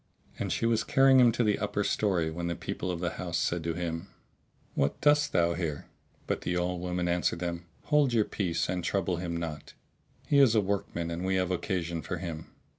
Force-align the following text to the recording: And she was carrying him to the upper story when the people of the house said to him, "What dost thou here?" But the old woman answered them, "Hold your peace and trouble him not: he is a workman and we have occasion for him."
And 0.39 0.51
she 0.51 0.65
was 0.65 0.83
carrying 0.83 1.19
him 1.19 1.31
to 1.33 1.43
the 1.43 1.59
upper 1.59 1.83
story 1.83 2.31
when 2.31 2.47
the 2.47 2.55
people 2.55 2.89
of 2.89 3.01
the 3.01 3.11
house 3.21 3.37
said 3.37 3.63
to 3.65 3.75
him, 3.75 4.07
"What 4.73 4.99
dost 4.99 5.31
thou 5.31 5.53
here?" 5.53 5.85
But 6.25 6.41
the 6.41 6.57
old 6.57 6.81
woman 6.81 7.07
answered 7.07 7.37
them, 7.37 7.67
"Hold 7.83 8.11
your 8.11 8.25
peace 8.25 8.67
and 8.67 8.83
trouble 8.83 9.17
him 9.17 9.37
not: 9.37 9.75
he 10.25 10.39
is 10.39 10.55
a 10.55 10.59
workman 10.61 11.11
and 11.11 11.23
we 11.23 11.35
have 11.35 11.51
occasion 11.51 12.01
for 12.01 12.17
him." 12.17 12.47